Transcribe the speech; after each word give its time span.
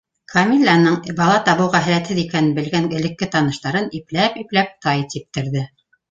Камилланың 0.33 0.93
бала 1.17 1.33
табыуға 1.49 1.81
һәләтһеҙ 1.87 2.21
икәнен 2.21 2.49
белгән 2.59 2.87
элекке 2.99 3.27
таныштарын 3.35 3.91
ипләп-ипләп 3.99 4.73
тай 4.87 5.05
типтерҙе. 5.13 5.63